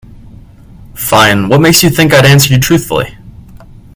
Fine, 0.95 1.47
what 1.47 1.61
makes 1.61 1.83
you 1.83 1.91
think 1.91 2.11
I'd 2.11 2.25
answer 2.25 2.51
you 2.51 2.59
truthfully? 2.59 3.15